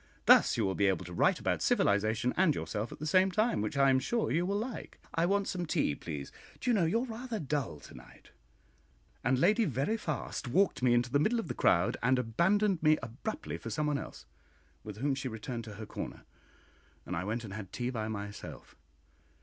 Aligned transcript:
Thus 0.25 0.57
you 0.57 0.65
will 0.65 0.73
be 0.73 0.87
able 0.87 1.05
to 1.05 1.13
write 1.13 1.37
about 1.39 1.61
civilisation 1.61 2.33
and 2.35 2.55
yourself 2.55 2.91
at 2.91 2.97
the 2.97 3.05
same 3.05 3.29
time, 3.29 3.61
which 3.61 3.77
I 3.77 3.91
am 3.91 3.99
sure 3.99 4.31
you 4.31 4.47
will 4.47 4.57
like. 4.57 4.97
I 5.13 5.27
want 5.27 5.47
some 5.47 5.67
tea, 5.67 5.93
please; 5.93 6.31
do 6.59 6.71
you 6.71 6.73
know 6.73 6.85
you 6.85 7.01
are 7.01 7.05
rather 7.05 7.39
dull 7.39 7.79
to 7.81 7.93
night?" 7.93 8.31
And 9.23 9.37
Lady 9.37 9.63
Veriphast 9.63 10.47
walked 10.47 10.81
me 10.81 10.95
into 10.95 11.11
the 11.11 11.19
middle 11.19 11.37
of 11.39 11.49
the 11.49 11.53
crowd, 11.53 11.97
and 12.01 12.17
abandoned 12.17 12.81
me 12.81 12.97
abruptly 13.03 13.59
for 13.59 13.69
somebody 13.69 13.99
else, 13.99 14.25
with 14.83 14.97
whom 14.97 15.13
she 15.13 15.27
returned 15.27 15.65
to 15.65 15.75
her 15.75 15.85
corner, 15.85 16.23
and 17.05 17.15
I 17.15 17.23
went 17.23 17.43
and 17.43 17.53
had 17.53 17.71
tea 17.71 17.91
by 17.91 18.07
myself. 18.07 18.75